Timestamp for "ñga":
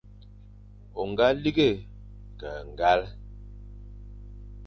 1.09-1.27